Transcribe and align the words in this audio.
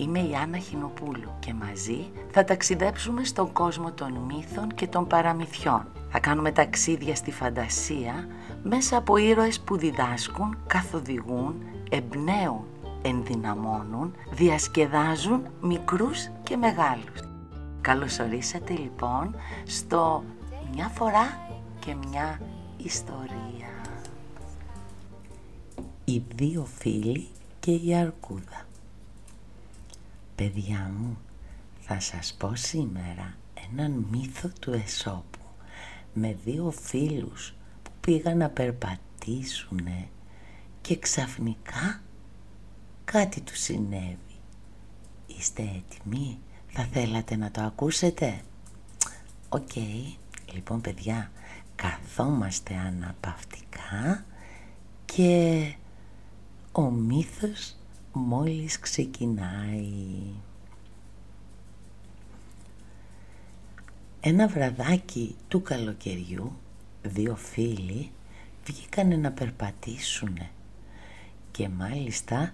Είμαι 0.00 0.18
η 0.18 0.34
Άννα 0.34 0.58
Χινοπούλου 0.58 1.30
και 1.38 1.54
μαζί 1.54 2.10
θα 2.30 2.44
ταξιδέψουμε 2.44 3.24
στον 3.24 3.52
κόσμο 3.52 3.92
των 3.92 4.12
μύθων 4.12 4.68
και 4.74 4.86
των 4.86 5.06
παραμυθιών. 5.06 5.86
Θα 6.10 6.20
κάνουμε 6.20 6.52
ταξίδια 6.52 7.14
στη 7.14 7.30
φαντασία 7.30 8.28
μέσα 8.62 8.96
από 8.96 9.16
ήρωες 9.16 9.60
που 9.60 9.76
διδάσκουν, 9.76 10.58
καθοδηγούν, 10.66 11.62
εμπνέουν, 11.90 12.64
ενδυναμώνουν, 13.02 14.14
διασκεδάζουν 14.30 15.46
μικρούς 15.62 16.28
και 16.42 16.56
μεγάλους. 16.56 17.20
Καλώς 17.80 18.18
ορίσατε 18.18 18.72
λοιπόν 18.72 19.34
στο 19.66 20.24
«Μια 20.74 20.88
φορά 20.88 21.38
και 21.78 21.94
μια 22.08 22.40
ιστορία». 22.76 23.68
Οι 26.04 26.22
δύο 26.34 26.64
φίλοι 26.78 27.28
και 27.60 27.70
η 27.70 27.94
αρκούδα. 27.94 28.68
Παιδιά 30.40 30.92
μου, 30.98 31.18
θα 31.80 32.00
σας 32.00 32.34
πω 32.38 32.54
σήμερα 32.54 33.36
έναν 33.70 34.06
μύθο 34.10 34.50
του 34.60 34.72
Εσώπου 34.72 35.38
με 36.12 36.36
δύο 36.44 36.70
φίλους 36.70 37.54
που 37.82 37.90
πήγαν 38.00 38.36
να 38.36 38.48
περπατήσουνε 38.48 40.08
και 40.80 40.98
ξαφνικά 40.98 42.02
κάτι 43.04 43.40
τους 43.40 43.58
συνέβη. 43.58 44.38
Είστε 45.26 45.62
έτοιμοι, 45.62 46.38
θα 46.66 46.84
θέλατε 46.84 47.36
να 47.36 47.50
το 47.50 47.60
ακούσετε; 47.60 48.40
Οκ, 49.48 49.76
λοιπόν 50.52 50.80
παιδιά, 50.80 51.30
καθόμαστε 51.76 52.74
αναπαυτικά 52.74 54.24
και 55.04 55.74
ο 56.72 56.90
μύθος 56.90 57.74
μόλις 58.12 58.78
ξεκινάει. 58.78 60.22
Ένα 64.20 64.48
βραδάκι 64.48 65.36
του 65.48 65.62
καλοκαιριού, 65.62 66.52
δύο 67.02 67.36
φίλοι 67.36 68.10
βγήκανε 68.64 69.16
να 69.16 69.30
περπατήσουνε 69.30 70.50
και 71.50 71.68
μάλιστα 71.68 72.52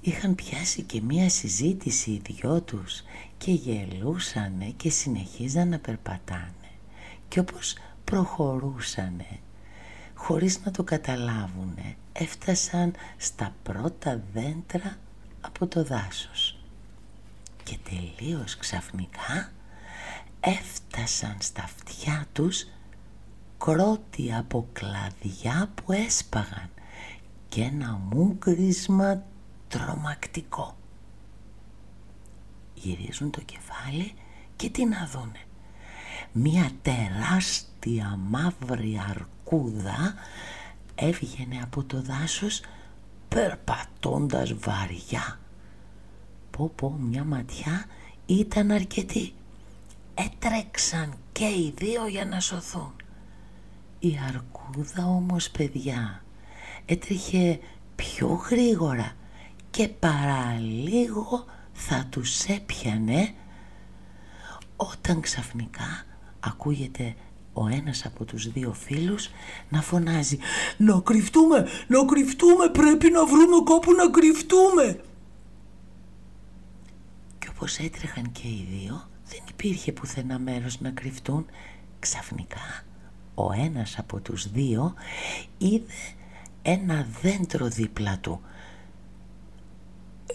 είχαν 0.00 0.34
πιάσει 0.34 0.82
και 0.82 1.02
μία 1.02 1.28
συζήτηση 1.28 2.10
οι 2.10 2.22
δυο 2.24 2.60
τους 2.60 3.02
και 3.38 3.52
γελούσανε 3.52 4.72
και 4.76 4.90
συνεχίζαν 4.90 5.68
να 5.68 5.78
περπατάνε 5.78 6.52
και 7.28 7.40
όπως 7.40 7.76
προχωρούσανε 8.04 9.38
χωρίς 10.18 10.60
να 10.64 10.70
το 10.70 10.82
καταλάβουνε 10.84 11.96
έφτασαν 12.12 12.94
στα 13.16 13.54
πρώτα 13.62 14.22
δέντρα 14.32 14.96
από 15.40 15.66
το 15.66 15.84
δάσος 15.84 16.58
και 17.62 17.78
τελείως 17.90 18.56
ξαφνικά 18.56 19.52
έφτασαν 20.40 21.36
στα 21.40 21.62
αυτιά 21.62 22.26
τους 22.32 22.66
κρότη 23.58 24.34
από 24.34 24.68
κλαδιά 24.72 25.70
που 25.74 25.92
έσπαγαν 25.92 26.70
και 27.48 27.62
ένα 27.62 28.00
μούγκρισμα 28.12 29.22
τρομακτικό. 29.68 30.76
Γυρίζουν 32.74 33.30
το 33.30 33.40
κεφάλι 33.40 34.14
και 34.56 34.70
τι 34.70 34.84
να 34.84 35.06
δούνε. 35.12 35.42
Μία 36.32 36.70
τεράστια 36.82 38.18
μαύρη 38.28 39.00
αρκούδα 39.08 39.37
έβγαινε 40.94 41.60
από 41.62 41.84
το 41.84 42.02
δάσος 42.02 42.60
περπατώντας 43.28 44.54
βαριά. 44.54 45.38
Πω 46.50 46.72
πω 46.74 46.90
μια 46.90 47.24
ματιά 47.24 47.84
ήταν 48.26 48.70
αρκετή. 48.70 49.32
Έτρεξαν 50.14 51.14
και 51.32 51.44
οι 51.44 51.74
δύο 51.76 52.06
για 52.06 52.24
να 52.24 52.40
σωθούν. 52.40 52.92
Η 53.98 54.18
αρκούδα 54.28 55.06
όμως 55.06 55.50
παιδιά 55.50 56.22
έτρεχε 56.86 57.60
πιο 57.96 58.28
γρήγορα 58.28 59.12
και 59.70 59.88
παραλίγο 59.88 61.44
θα 61.72 62.06
τους 62.10 62.44
έπιανε 62.44 63.34
όταν 64.76 65.20
ξαφνικά 65.20 66.04
ακούγεται 66.40 67.14
ο 67.58 67.68
ένας 67.72 68.04
από 68.04 68.24
τους 68.24 68.52
δύο 68.52 68.72
φίλους 68.72 69.30
να 69.68 69.82
φωνάζει 69.82 70.38
«Να 70.76 71.00
κρυφτούμε, 71.00 71.66
να 71.88 72.04
κρυφτούμε, 72.04 72.68
πρέπει 72.68 73.10
να 73.10 73.26
βρούμε 73.26 73.56
κάπου 73.64 73.92
να 73.92 74.10
κρυφτούμε». 74.10 75.00
Και 77.38 77.48
όπως 77.50 77.78
έτρεχαν 77.78 78.32
και 78.32 78.46
οι 78.48 78.66
δύο 78.70 79.08
δεν 79.28 79.40
υπήρχε 79.48 79.92
πουθενά 79.92 80.38
μέρος 80.38 80.80
να 80.80 80.90
κρυφτούν. 80.90 81.46
Ξαφνικά 81.98 82.84
ο 83.34 83.52
ένας 83.52 83.98
από 83.98 84.20
τους 84.20 84.50
δύο 84.50 84.94
είδε 85.58 85.92
ένα 86.62 87.06
δέντρο 87.22 87.66
δίπλα 87.66 88.18
του. 88.20 88.40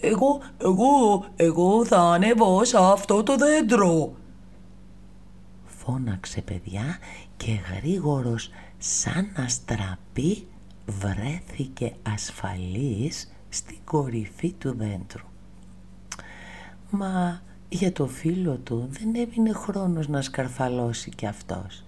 «Εγώ, 0.00 0.40
εγώ, 0.58 1.24
εγώ 1.36 1.84
θα 1.84 1.98
ανέβω 1.98 2.64
σε 2.64 2.76
αυτό 2.80 3.22
το 3.22 3.36
δέντρο», 3.36 4.14
φώναξε 5.84 6.40
παιδιά 6.40 6.98
και 7.36 7.52
γρήγορος 7.52 8.50
σαν 8.78 9.32
αστραπή 9.36 10.46
βρέθηκε 10.86 11.94
ασφαλής 12.02 13.32
στην 13.48 13.78
κορυφή 13.84 14.52
του 14.52 14.76
δέντρου. 14.76 15.26
Μα 16.90 17.42
για 17.68 17.92
το 17.92 18.06
φίλο 18.06 18.56
του 18.56 18.88
δεν 18.90 19.14
έμεινε 19.14 19.52
χρόνος 19.52 20.08
να 20.08 20.22
σκαρφαλώσει 20.22 21.10
κι 21.10 21.26
αυτός 21.26 21.84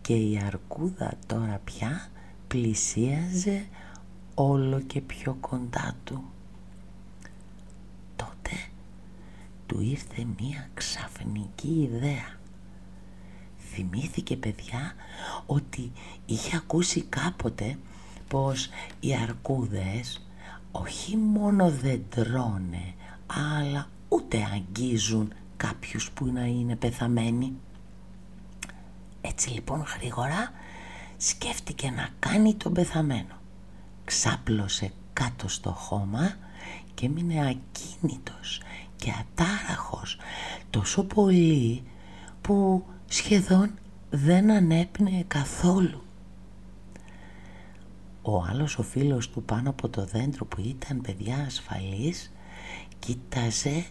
και 0.00 0.14
η 0.14 0.40
αρκούδα 0.46 1.12
τώρα 1.26 1.60
πια 1.64 2.08
πλησίαζε 2.48 3.66
όλο 4.34 4.80
και 4.80 5.00
πιο 5.00 5.36
κοντά 5.40 5.94
του. 6.04 6.24
Τότε 8.16 8.56
του 9.66 9.80
ήρθε 9.80 10.26
μία 10.38 10.68
ξαφνική 10.74 11.88
ιδέα 11.92 12.37
θυμήθηκε 13.78 14.36
παιδιά 14.36 14.92
ότι 15.46 15.92
είχε 16.26 16.56
ακούσει 16.56 17.02
κάποτε 17.02 17.78
πως 18.28 18.68
οι 19.00 19.14
αρκούδες 19.14 20.26
όχι 20.72 21.16
μόνο 21.16 21.70
δεν 21.70 22.04
τρώνε 22.08 22.94
αλλά 23.26 23.88
ούτε 24.08 24.48
αγγίζουν 24.52 25.32
κάποιους 25.56 26.10
που 26.10 26.26
να 26.26 26.44
είναι 26.44 26.76
πεθαμένοι. 26.76 27.56
Έτσι 29.20 29.50
λοιπόν 29.50 29.84
γρήγορα 29.98 30.52
σκέφτηκε 31.16 31.90
να 31.90 32.08
κάνει 32.18 32.54
τον 32.54 32.72
πεθαμένο. 32.72 33.34
Ξάπλωσε 34.04 34.92
κάτω 35.12 35.48
στο 35.48 35.70
χώμα 35.70 36.36
και 36.94 37.08
μείνε 37.08 37.40
ακίνητος 37.40 38.60
και 38.96 39.12
ατάραχος 39.20 40.18
τόσο 40.70 41.04
πολύ 41.04 41.82
που 42.40 42.84
σχεδόν 43.08 43.78
δεν 44.10 44.50
ανέπνεε 44.50 45.24
καθόλου. 45.28 46.02
Ο 48.22 48.42
άλλος 48.42 48.78
ο 48.78 48.82
φίλος 48.82 49.30
του 49.30 49.42
πάνω 49.42 49.70
από 49.70 49.88
το 49.88 50.04
δέντρο 50.04 50.44
που 50.44 50.60
ήταν 50.60 51.00
παιδιά 51.00 51.44
ασφαλής 51.46 52.32
κοίταζε 52.98 53.86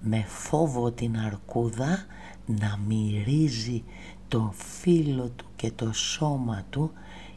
με 0.00 0.24
φόβο 0.28 0.90
την 0.90 1.18
αρκούδα 1.18 2.06
να 2.46 2.78
μυρίζει 2.86 3.84
το 4.28 4.54
φίλο 4.80 5.28
του 5.36 5.44
και 5.56 5.70
το 5.70 5.92
σώμα 5.92 6.64
του 6.70 6.92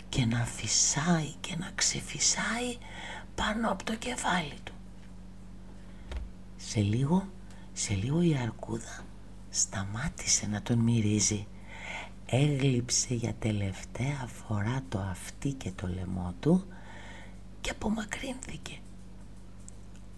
και 0.10 0.26
να 0.26 0.46
φυσάει 0.46 1.34
και 1.40 1.56
να 1.60 1.72
ξεφυσάει 1.76 2.78
πάνω 3.36 3.72
από 3.72 3.84
το 3.84 3.96
κεφάλι 3.96 4.58
του. 4.64 4.74
Σε 6.58 6.80
λίγο, 6.80 7.28
σε 7.74 7.94
λίγο 7.94 8.22
η 8.22 8.38
αρκούδα 8.44 9.04
σταμάτησε 9.50 10.48
να 10.48 10.62
τον 10.62 10.78
μυρίζει. 10.78 11.48
Έγλειψε 12.26 13.14
για 13.14 13.34
τελευταία 13.40 14.28
φορά 14.28 14.84
το 14.90 15.00
αυτί 15.00 15.52
και 15.52 15.72
το 15.76 15.88
λαιμό 15.88 16.34
του 16.40 16.66
και 17.62 17.70
απομακρύνθηκε. 17.70 18.78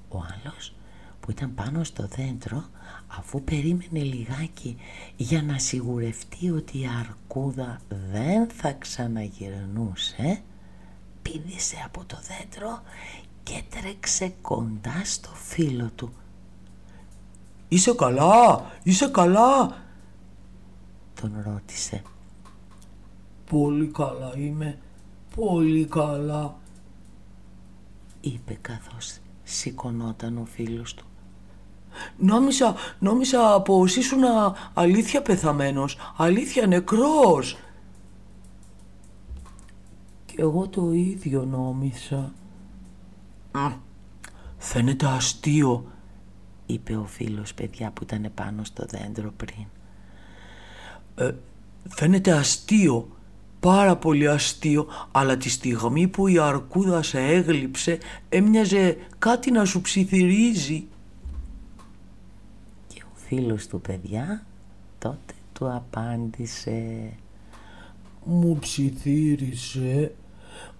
Ο 0.09 0.17
άλλος 0.17 0.75
που 1.19 1.31
ήταν 1.31 1.53
πάνω 1.53 1.83
στο 1.83 2.07
δέντρο 2.07 2.65
αφού 3.07 3.43
περίμενε 3.43 3.99
λιγάκι 3.99 4.77
για 5.15 5.41
να 5.43 5.57
σιγουρευτεί 5.57 6.51
ότι 6.51 6.79
η 6.79 6.87
αρκούδα 6.99 7.81
δεν 8.11 8.49
θα 8.49 8.73
ξαναγυρνούσε 8.73 10.41
πήδησε 11.21 11.75
από 11.85 12.05
το 12.05 12.19
δέντρο 12.27 12.81
και 13.43 13.63
τρέξε 13.69 14.33
κοντά 14.41 15.01
στο 15.03 15.29
φίλο 15.29 15.89
του 15.95 16.13
«Είσαι 17.73 17.93
καλά, 17.93 18.65
είσαι 18.83 19.07
καλά» 19.07 19.77
τον 21.21 21.31
ρώτησε. 21.45 22.01
«Πολύ 23.49 23.87
καλά 23.87 24.33
είμαι, 24.37 24.77
πολύ 25.35 25.85
καλά» 25.85 26.55
είπε 28.21 28.57
καθώς 28.61 29.17
σηκωνόταν 29.43 30.37
ο 30.37 30.45
φίλος 30.45 30.93
του. 30.93 31.05
Νόμιζα, 32.17 32.75
νόμιζα 32.99 33.61
πως 33.61 33.95
ήσουν 33.95 34.23
αλήθεια 34.73 35.21
πεθαμένος, 35.21 35.97
αλήθεια 36.17 36.67
νεκρός. 36.67 37.57
Κι 40.25 40.35
εγώ 40.37 40.67
το 40.67 40.91
ίδιο 40.91 41.45
νόμιζα. 41.45 42.33
Φαίνεται 44.57 45.05
αστείο, 45.05 45.85
είπε 46.73 46.95
ο 46.95 47.05
φίλος 47.05 47.53
παιδιά 47.53 47.91
που 47.91 48.03
ήταν 48.03 48.31
πάνω 48.35 48.63
στο 48.63 48.85
δέντρο 48.89 49.33
πριν. 49.37 49.65
Ε, 51.15 51.33
φαίνεται 51.87 52.31
αστείο, 52.31 53.09
πάρα 53.59 53.95
πολύ 53.95 54.27
αστείο, 54.27 54.87
αλλά 55.11 55.37
τη 55.37 55.49
στιγμή 55.49 56.07
που 56.07 56.27
η 56.27 56.39
αρκούδα 56.39 57.03
σε 57.03 57.19
έγλειψε 57.19 57.97
έμοιαζε 58.29 58.97
κάτι 59.19 59.51
να 59.51 59.65
σου 59.65 59.81
ψιθυρίζει. 59.81 60.87
Και 62.87 63.01
ο 63.05 63.15
φίλος 63.15 63.67
του 63.67 63.81
παιδιά 63.81 64.45
τότε 64.99 65.33
του 65.53 65.71
απάντησε 65.73 67.09
«Μου 68.25 68.57
ψιθύρισε, 68.59 70.15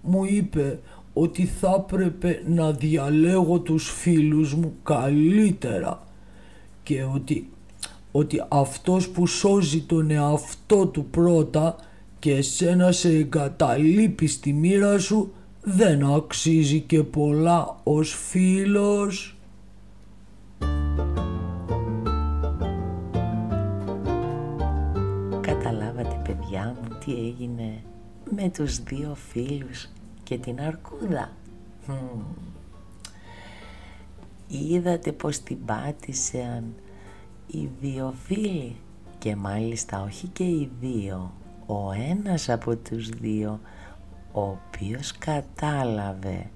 μου 0.02 0.24
είπε 0.24 0.78
ότι 1.12 1.46
θα 1.46 1.84
έπρεπε 1.88 2.42
να 2.46 2.72
διαλέγω 2.72 3.58
τους 3.58 3.90
φίλους 3.90 4.54
μου 4.54 4.72
καλύτερα 4.82 6.06
και 6.82 7.02
ότι, 7.02 7.50
ότι 8.12 8.44
αυτός 8.48 9.08
που 9.08 9.26
σώζει 9.26 9.82
τον 9.82 10.10
εαυτό 10.10 10.86
του 10.86 11.04
πρώτα 11.04 11.76
και 12.18 12.32
εσένα 12.32 12.92
σε 12.92 13.08
εγκαταλείπει 13.08 14.26
στη 14.26 14.52
μοίρα 14.52 14.98
σου 14.98 15.32
δεν 15.62 16.04
αξίζει 16.04 16.80
και 16.80 17.02
πολλά 17.02 17.76
ως 17.82 18.14
φίλος. 18.14 19.36
Καταλάβατε 25.40 26.22
παιδιά 26.24 26.76
μου 26.80 26.96
τι 27.04 27.12
έγινε 27.12 27.82
με 28.36 28.50
τους 28.54 28.82
δύο 28.82 29.16
φίλους 29.30 29.88
και 30.32 30.38
την 30.38 30.60
αρκούδα. 30.60 31.30
Είδατε 34.48 35.12
πως 35.12 35.38
την 35.40 35.64
πάτησαν 35.64 36.74
οι 37.46 37.68
δύο 37.80 38.14
φίλοι; 38.22 38.76
Και 39.18 39.36
μάλιστα 39.36 40.02
όχι 40.02 40.26
και 40.26 40.44
οι 40.44 40.70
δύο, 40.80 41.32
ο 41.66 41.92
ένας 42.10 42.48
από 42.48 42.76
τους 42.76 43.08
δύο 43.08 43.60
ο 44.32 44.40
οποίος 44.40 45.12
κατάλαβε 45.18 46.50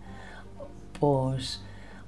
πως 0.98 1.60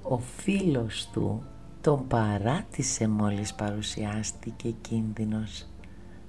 ο 0.03 0.17
φίλος 0.17 1.09
του 1.13 1.43
τον 1.81 2.07
παράτησε 2.07 3.07
μόλις 3.07 3.53
παρουσιάστηκε 3.53 4.69
κίνδυνος. 4.81 5.67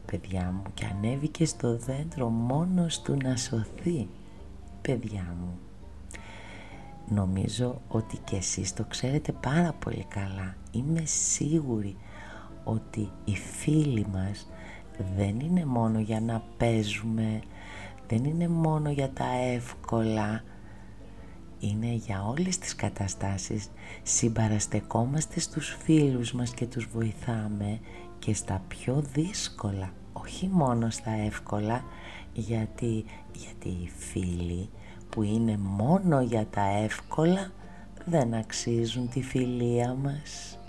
Παιδιά 0.07 0.53
μου 0.55 0.71
και 0.75 0.87
ανέβηκε 0.87 1.47
στο 1.47 1.77
δέντρο 1.77 2.29
μόνος 2.29 3.01
του 3.03 3.17
να 3.23 3.37
σωθεί 3.37 4.09
παιδιά 4.83 5.37
μου 5.41 5.59
νομίζω 7.09 7.81
ότι 7.89 8.17
και 8.17 8.37
εσείς 8.37 8.73
το 8.73 8.85
ξέρετε 8.89 9.33
πάρα 9.33 9.73
πολύ 9.73 10.07
καλά. 10.09 10.57
Είμαι 10.71 11.03
σίγουρη 11.05 11.97
ότι 12.65 13.11
οι 13.25 13.37
φίλοι 13.37 14.07
μας 14.13 14.49
δεν 15.17 15.41
είναι 15.41 15.65
μόνο 15.65 16.01
για 16.01 16.21
να 16.21 16.43
παίζουμε 16.57 17.41
δεν 18.09 18.25
είναι 18.25 18.49
μόνο 18.49 18.91
για 18.91 19.11
τα 19.11 19.27
εύκολα 19.55 20.43
είναι 21.61 21.93
για 21.93 22.25
όλες 22.25 22.59
τις 22.59 22.75
καταστάσεις. 22.75 23.71
Συμπαραστεκόμαστε 24.03 25.41
στους 25.41 25.77
φίλους 25.83 26.33
μας 26.33 26.55
και 26.55 26.67
τους 26.67 26.89
βοηθάμε 26.93 27.81
και 28.19 28.35
στα 28.35 28.63
πιο 28.69 29.05
δύσκολα 29.13 29.93
όχι 30.13 30.49
μόνο 30.53 30.91
στα 30.91 31.11
εύκολα 31.11 31.85
γιατί, 32.33 33.05
γιατί 33.33 33.69
οι 33.69 33.91
φίλοι 33.97 34.69
που 35.09 35.23
είναι 35.23 35.59
μόνο 35.59 36.21
για 36.21 36.47
τα 36.47 36.63
εύκολα 36.63 37.51
δεν 38.05 38.35
αξίζουν 38.35 39.09
τη 39.09 39.23
φιλία 39.23 39.95
μας. 39.95 40.60